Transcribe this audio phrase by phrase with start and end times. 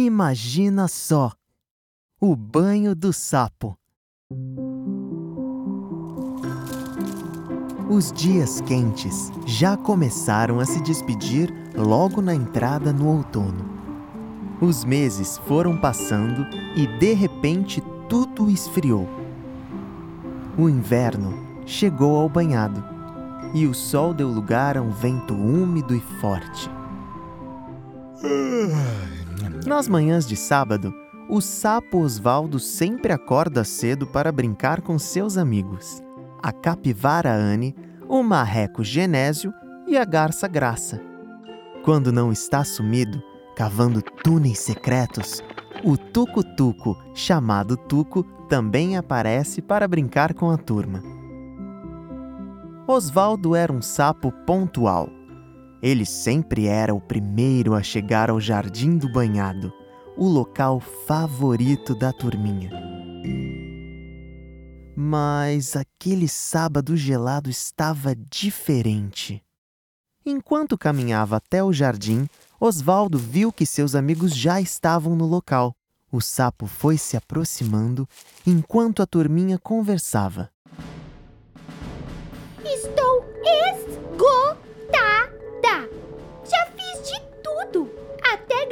[0.00, 1.32] Imagina só!
[2.20, 3.76] O banho do sapo.
[7.90, 13.68] Os dias quentes já começaram a se despedir logo na entrada no outono.
[14.60, 16.46] Os meses foram passando
[16.76, 19.08] e de repente tudo esfriou.
[20.56, 21.34] O inverno
[21.66, 22.84] chegou ao banhado
[23.52, 26.70] e o sol deu lugar a um vento úmido e forte.
[29.66, 30.92] Nas manhãs de sábado,
[31.28, 36.02] o sapo Osvaldo sempre acorda cedo para brincar com seus amigos
[36.42, 37.74] a capivara Anne,
[38.08, 39.52] o marreco Genésio
[39.86, 41.00] e a garça Graça.
[41.84, 43.22] Quando não está sumido,
[43.56, 45.42] cavando túneis secretos,
[45.84, 51.02] o tuco-tuco, chamado Tuco, também aparece para brincar com a turma.
[52.86, 55.08] Osvaldo era um sapo pontual.
[55.82, 59.72] Ele sempre era o primeiro a chegar ao Jardim do Banhado,
[60.16, 62.70] o local favorito da turminha.
[64.96, 69.40] Mas aquele sábado gelado estava diferente.
[70.26, 72.28] Enquanto caminhava até o jardim,
[72.60, 75.72] Osvaldo viu que seus amigos já estavam no local.
[76.10, 78.08] O sapo foi se aproximando
[78.44, 80.50] enquanto a turminha conversava.
[82.64, 83.18] Estou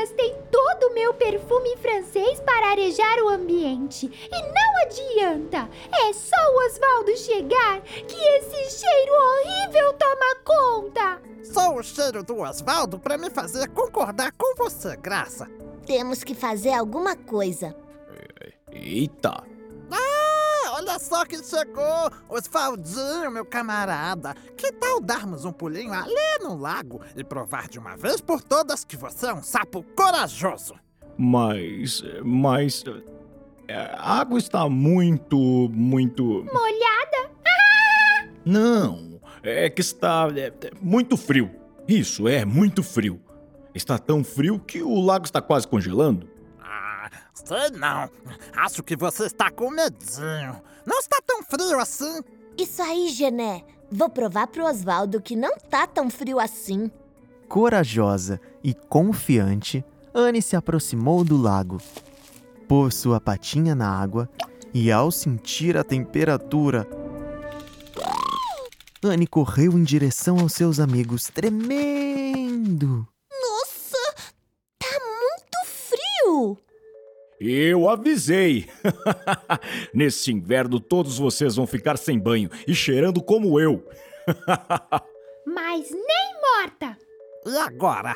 [0.00, 4.06] gastei todo o meu perfume francês para arejar o ambiente.
[4.06, 5.68] E não adianta!
[5.92, 11.22] É só o Osvaldo chegar que esse cheiro horrível toma conta!
[11.44, 15.46] Só o cheiro do Osvaldo para me fazer concordar com você, Graça.
[15.84, 17.76] Temos que fazer alguma coisa.
[18.72, 19.49] Eita!
[20.90, 22.10] Olha só quem chegou!
[22.28, 24.34] Osvaldinho, meu camarada.
[24.56, 28.82] Que tal darmos um pulinho ali no lago e provar de uma vez por todas
[28.82, 30.74] que você é um sapo corajoso?
[31.16, 32.02] Mas.
[32.24, 32.82] Mas.
[33.68, 35.36] é, A água está muito.
[35.72, 36.24] muito.
[36.52, 37.30] Molhada?
[38.44, 39.20] Não!
[39.44, 40.26] É que está.
[40.36, 40.52] é,
[40.82, 41.50] muito frio.
[41.86, 43.20] Isso, é muito frio.
[43.72, 46.28] Está tão frio que o lago está quase congelando.
[47.34, 48.10] Sei não.
[48.56, 50.60] Acho que você está com medinho.
[50.86, 52.20] Não está tão frio assim.
[52.56, 53.64] Isso aí, Gené.
[53.90, 56.90] Vou provar pro Osvaldo que não tá tão frio assim.
[57.48, 59.84] Corajosa e confiante,
[60.14, 61.78] Anne se aproximou do lago.
[62.68, 64.28] Pôs sua patinha na água
[64.72, 66.86] e, ao sentir a temperatura,
[69.02, 73.08] Anne correu em direção aos seus amigos, tremendo.
[77.40, 78.68] Eu avisei!
[79.94, 83.82] Nesse inverno, todos vocês vão ficar sem banho e cheirando como eu.
[85.46, 86.98] Mas nem morta!
[87.46, 88.14] E agora?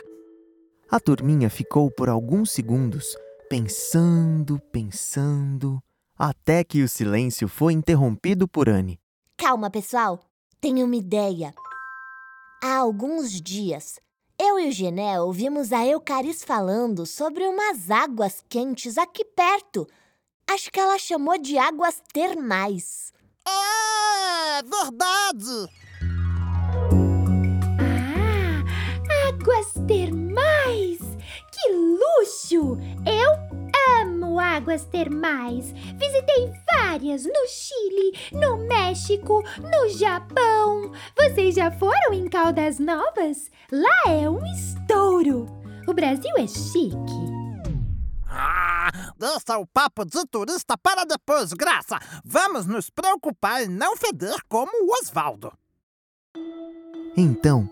[0.91, 3.17] A turminha ficou por alguns segundos
[3.49, 5.83] pensando, pensando,
[6.19, 9.01] até que o silêncio foi interrompido por Anne.
[9.39, 10.21] Calma, pessoal.
[10.61, 11.55] Tenho uma ideia.
[12.63, 13.99] Há alguns dias,
[14.39, 19.87] eu e o Gené ouvimos a Eucaris falando sobre umas águas quentes aqui perto.
[20.47, 23.13] Acho que ela chamou de águas termais.
[23.47, 25.71] É verdade!
[29.11, 30.99] Ah, águas termais!
[31.53, 32.79] Que luxo!
[33.07, 33.44] Eu
[34.05, 35.73] amo águas termais.
[35.73, 40.93] Visitei várias no Chile, no México, no Japão.
[41.17, 43.51] Vocês já foram em Caldas Novas?
[43.73, 45.47] Lá é um estouro.
[45.87, 47.35] O Brasil é chique.
[48.29, 51.99] Ah, deixa o papo de turista para depois, Graça.
[52.25, 55.53] Vamos nos preocupar em não feder como o Osvaldo.
[57.17, 57.71] Então,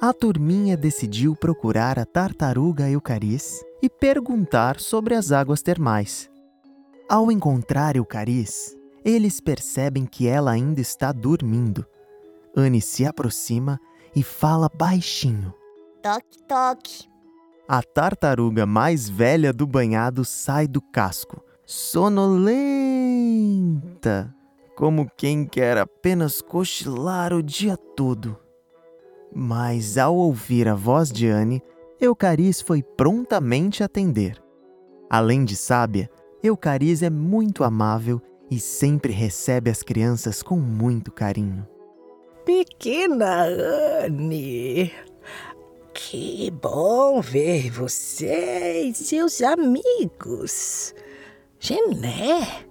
[0.00, 6.30] a turminha decidiu procurar a tartaruga Eucaris e perguntar sobre as águas termais.
[7.06, 8.74] Ao encontrar Eucaris,
[9.04, 11.84] eles percebem que ela ainda está dormindo.
[12.56, 13.78] Anne se aproxima
[14.16, 15.52] e fala baixinho.
[16.02, 17.04] Toque, toque.
[17.68, 22.34] A tartaruga mais velha do banhado sai do casco, sonolenta,
[24.74, 28.38] como quem quer apenas cochilar o dia todo.
[29.34, 31.62] Mas ao ouvir a voz de Anne,
[32.00, 34.42] Eucaris foi prontamente atender.
[35.08, 36.10] Além de sábia,
[36.42, 41.66] Eucaris é muito amável e sempre recebe as crianças com muito carinho.
[42.44, 43.44] Pequena
[44.04, 44.90] Anne,
[45.92, 50.94] que bom ver você e seus amigos.
[51.58, 52.64] Gené,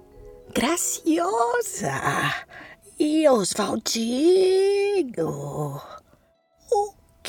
[0.52, 2.34] Graciosa
[2.98, 4.50] e Oswaldinho.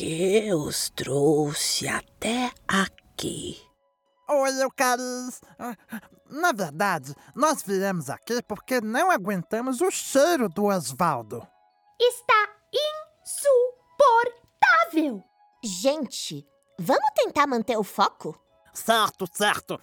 [0.01, 3.61] O que os trouxe até aqui?
[4.27, 5.39] Oi, Eucaris.
[5.59, 5.77] Ah,
[6.27, 11.47] Na verdade, nós viemos aqui porque não aguentamos o cheiro do Osvaldo.
[12.01, 12.49] Está
[14.89, 15.23] insuportável!
[15.63, 16.47] Gente,
[16.79, 18.35] vamos tentar manter o foco?
[18.73, 19.79] Certo, certo.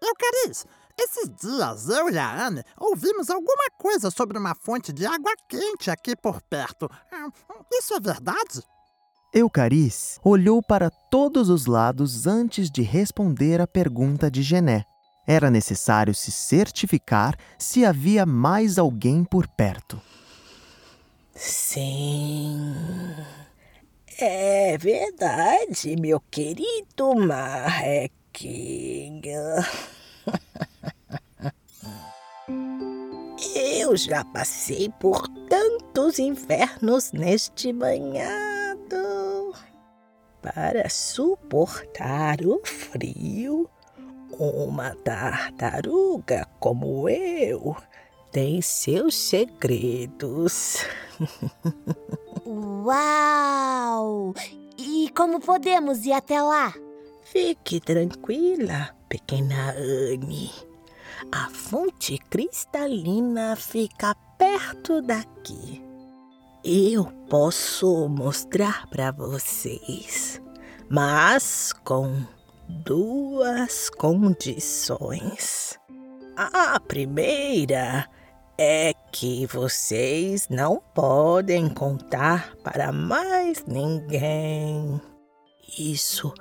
[0.00, 0.64] Eucaris,
[0.98, 5.90] esses dias eu e a Anne ouvimos alguma coisa sobre uma fonte de água quente
[5.90, 6.90] aqui por perto.
[7.12, 7.28] Ah,
[7.70, 8.62] Isso é verdade?
[9.34, 14.84] Eucaris olhou para todos os lados antes de responder à pergunta de Gené.
[15.26, 19.98] Era necessário se certificar se havia mais alguém por perto.
[21.34, 22.74] Sim.
[24.18, 28.10] É verdade, meu querido Marrequinha.
[33.54, 38.51] Eu já passei por tantos invernos neste banhado.
[40.54, 43.68] Para suportar o frio,
[44.38, 47.76] uma tartaruga como eu
[48.32, 50.78] tem seus segredos.
[52.46, 54.34] Uau!
[54.78, 56.72] E como podemos ir até lá?
[57.22, 60.50] Fique tranquila, pequena Anne.
[61.30, 65.91] A fonte cristalina fica perto daqui.
[66.64, 70.40] Eu posso mostrar para vocês,
[70.88, 72.24] mas com
[72.68, 75.76] duas condições.
[76.36, 78.08] A primeira
[78.56, 85.00] é que vocês não podem contar para mais ninguém.
[85.76, 86.32] Isso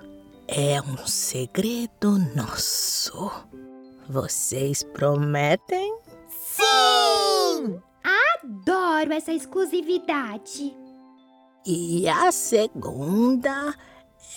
[0.47, 3.31] é um segredo nosso.
[4.07, 6.00] Vocês prometem?
[8.43, 10.75] Adoro essa exclusividade.
[11.65, 13.75] E a segunda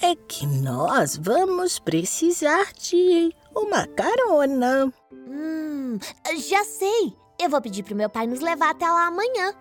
[0.02, 4.92] é que nós vamos precisar de uma carona.
[5.10, 5.98] Hum,
[6.36, 7.16] já sei.
[7.40, 9.54] Eu vou pedir pro meu pai nos levar até lá amanhã.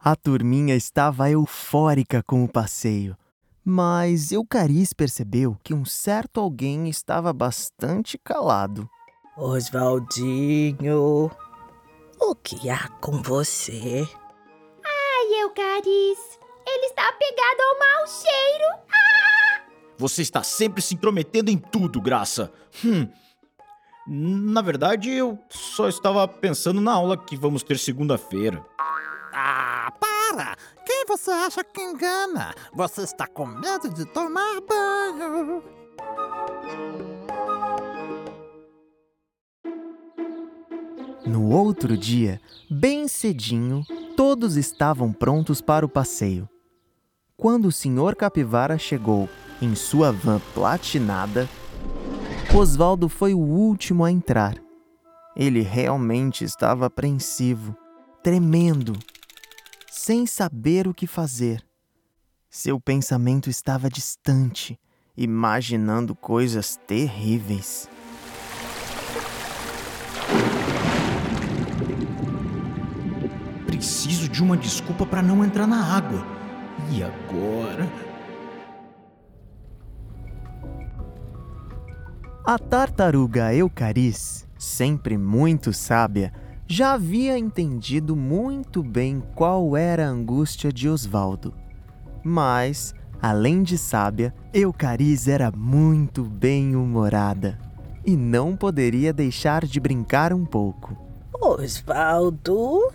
[0.00, 3.16] A turminha estava eufórica com o passeio.
[3.64, 8.90] Mas Eucaris percebeu que um certo alguém estava bastante calado.
[9.36, 11.30] Oswaldinho,
[12.32, 14.08] o que há com você?
[14.82, 18.82] Ai, Eucaris, ele está apegado ao mau cheiro.
[19.98, 22.50] Você está sempre se intrometendo em tudo, Graça.
[22.82, 23.06] Hum.
[24.06, 28.64] Na verdade, eu só estava pensando na aula que vamos ter segunda-feira.
[29.34, 30.56] Ah, para!
[30.86, 32.54] Quem você acha que engana?
[32.72, 35.81] Você está com medo de tomar banho.
[41.32, 42.38] No outro dia,
[42.70, 43.82] bem cedinho,
[44.14, 46.46] todos estavam prontos para o passeio.
[47.38, 48.14] Quando o Sr.
[48.14, 51.48] Capivara chegou em sua van platinada,
[52.54, 54.62] Osvaldo foi o último a entrar.
[55.34, 57.74] Ele realmente estava apreensivo,
[58.22, 58.92] tremendo,
[59.90, 61.64] sem saber o que fazer.
[62.50, 64.78] Seu pensamento estava distante,
[65.16, 67.88] imaginando coisas terríveis.
[73.82, 76.24] Preciso de uma desculpa para não entrar na água.
[76.92, 77.90] E agora?
[82.44, 86.32] A tartaruga Eucaris, sempre muito sábia,
[86.64, 91.52] já havia entendido muito bem qual era a angústia de Osvaldo.
[92.22, 97.58] Mas, além de sábia, Eucaris era muito bem-humorada
[98.06, 100.96] e não poderia deixar de brincar um pouco.
[101.34, 102.92] Osvaldo,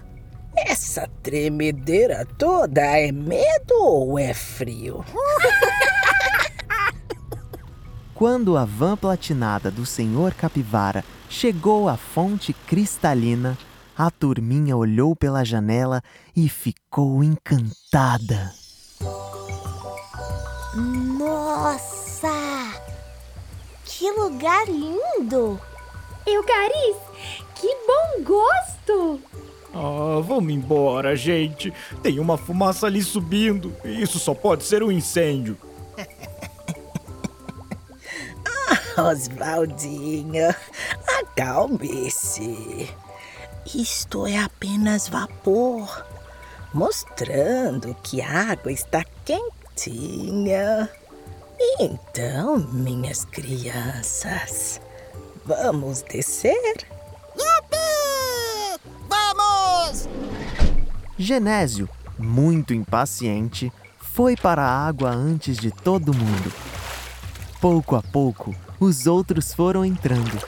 [0.66, 5.06] essa tremedeira toda é medo ou é frio?
[8.16, 13.56] Quando a van platinada do Senhor Capivara chegou à fonte cristalina,
[13.96, 16.02] a turminha olhou pela janela
[16.36, 18.52] e ficou encantada.
[20.76, 22.32] Nossa!
[23.86, 25.60] Que lugar lindo!
[26.26, 26.98] Eucaris,
[27.56, 29.22] que bom gosto!
[29.74, 31.74] Ah, vamos embora, gente.
[32.02, 33.74] Tem uma fumaça ali subindo.
[33.84, 35.58] Isso só pode ser um incêndio.
[38.98, 40.56] Oswaldinho,
[41.20, 42.90] acalme-se.
[43.76, 46.04] Isto é apenas vapor,
[46.74, 50.90] mostrando que a água está quentinha.
[51.80, 54.82] Então, minhas crianças,
[55.46, 56.88] vamos descer?
[61.18, 66.54] Genésio, muito impaciente, foi para a água antes de todo mundo.
[67.60, 70.40] Pouco a pouco, os outros foram entrando.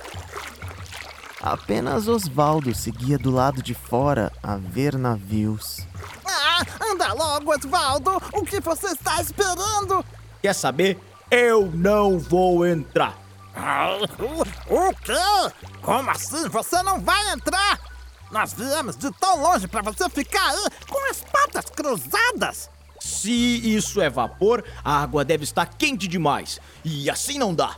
[1.41, 5.87] Apenas Osvaldo seguia do lado de fora a ver navios.
[6.25, 8.21] Ah, anda logo, Osvaldo!
[8.33, 10.05] O que você está esperando?
[10.41, 10.99] Quer saber?
[11.31, 13.17] Eu não vou entrar.
[13.55, 13.97] Ah,
[14.69, 15.73] o quê?
[15.81, 17.79] Como assim você não vai entrar?
[18.31, 22.69] Nós viemos de tão longe para você ficar aí com as patas cruzadas.
[22.99, 23.31] Se
[23.75, 26.59] isso é vapor, a água deve estar quente demais.
[26.83, 27.75] E assim não dá.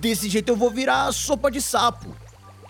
[0.00, 2.14] Desse jeito eu vou virar sopa de sapo.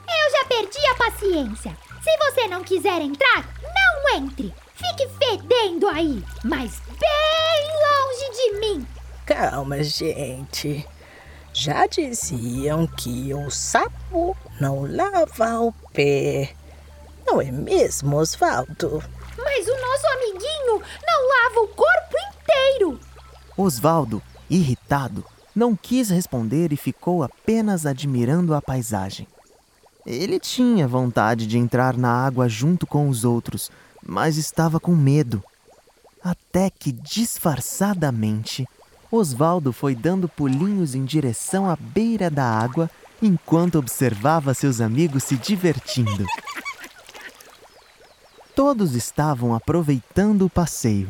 [0.09, 1.77] Eu já perdi a paciência.
[2.03, 4.55] Se você não quiser entrar, não entre.
[4.75, 8.87] Fique fedendo aí, mas bem longe de mim.
[9.27, 10.87] Calma, gente.
[11.53, 16.55] Já diziam que o sapo não lava o pé.
[17.31, 19.03] Não é mesmo, Osvaldo?
[19.37, 22.99] Mas o nosso amiguinho não lava o corpo inteiro.
[23.55, 25.23] Osvaldo, irritado,
[25.55, 29.27] não quis responder e ficou apenas admirando a paisagem.
[30.07, 33.71] Ele tinha vontade de entrar na água junto com os outros,
[34.03, 35.45] mas estava com medo.
[36.25, 38.67] Até que, disfarçadamente,
[39.13, 45.37] Osvaldo foi dando pulinhos em direção à beira da água enquanto observava seus amigos se
[45.37, 46.25] divertindo.
[48.59, 51.09] Todos estavam aproveitando o passeio.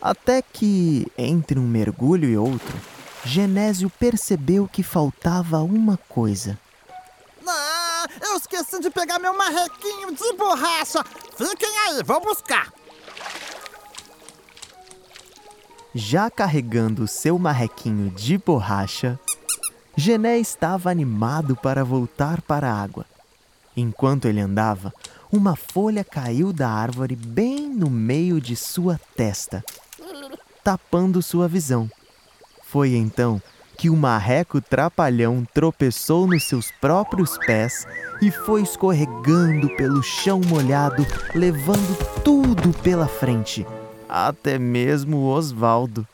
[0.00, 2.78] Até que, entre um mergulho e outro,
[3.24, 6.56] Genésio percebeu que faltava uma coisa.
[7.44, 11.02] Ah, eu esqueci de pegar meu marrequinho de borracha.
[11.36, 12.72] Fiquem aí, vou buscar.
[15.92, 19.18] Já carregando o seu marrequinho de borracha,
[19.96, 23.04] Gené estava animado para voltar para a água.
[23.76, 24.94] Enquanto ele andava,
[25.36, 29.64] uma folha caiu da árvore bem no meio de sua testa,
[30.62, 31.90] tapando sua visão.
[32.62, 33.40] Foi então
[33.76, 37.86] que o marreco trapalhão tropeçou nos seus próprios pés
[38.22, 43.66] e foi escorregando pelo chão molhado, levando tudo pela frente,
[44.08, 46.06] até mesmo Osvaldo.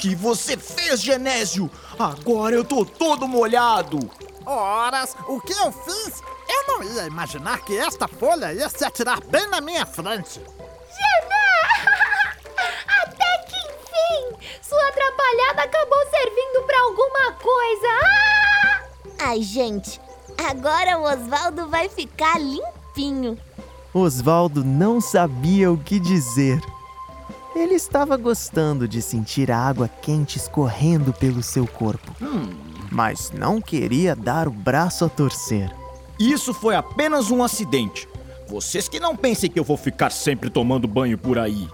[0.00, 1.70] Que você fez, Genésio?
[1.98, 3.98] Agora eu tô todo molhado.
[4.46, 6.22] horas, o que eu fiz?
[6.48, 10.40] Eu não ia imaginar que esta folha ia se atirar bem na minha frente.
[13.02, 17.88] Até que enfim, sua atrapalhada acabou servindo pra alguma coisa.
[18.02, 18.82] Ah!
[19.28, 20.00] Ai, gente,
[20.48, 23.38] agora o Osvaldo vai ficar limpinho.
[23.92, 26.60] Osvaldo não sabia o que dizer.
[27.60, 32.10] Ele estava gostando de sentir a água quente escorrendo pelo seu corpo,
[32.90, 35.70] mas não queria dar o braço a torcer.
[36.18, 38.08] Isso foi apenas um acidente.
[38.48, 41.68] Vocês que não pensem que eu vou ficar sempre tomando banho por aí.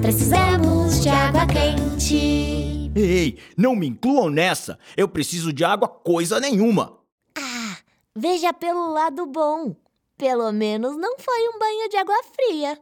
[0.00, 2.90] Precisamos de água quente.
[2.94, 4.78] Ei, não me incluam nessa.
[4.96, 6.98] Eu preciso de água coisa nenhuma.
[7.38, 7.76] Ah,
[8.16, 9.76] veja pelo lado bom.
[10.16, 12.78] Pelo menos não foi um banho de água fria.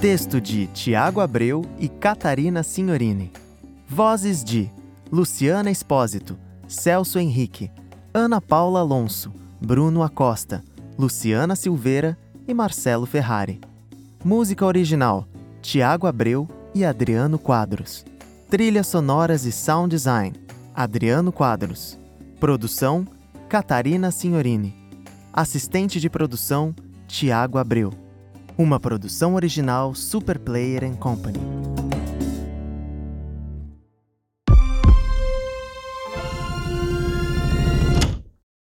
[0.00, 3.32] Texto de Tiago Abreu e Catarina Signorini.
[3.86, 4.70] Vozes de
[5.12, 7.70] Luciana Espósito, Celso Henrique,
[8.14, 10.64] Ana Paula Alonso, Bruno Acosta,
[11.00, 12.14] Luciana Silveira
[12.46, 13.58] e Marcelo Ferrari.
[14.22, 15.26] Música original:
[15.62, 18.04] Tiago Abreu e Adriano Quadros.
[18.50, 20.36] Trilhas sonoras e sound design:
[20.74, 21.98] Adriano Quadros.
[22.38, 23.06] Produção:
[23.48, 24.76] Catarina Signorini.
[25.32, 26.74] Assistente de produção:
[27.08, 27.94] Tiago Abreu.
[28.58, 31.40] Uma produção original Super Player Company.